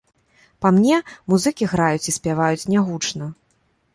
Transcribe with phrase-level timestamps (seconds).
[0.65, 0.95] Па мне,
[1.33, 3.29] музыкі граюць і спяваюць не гучна.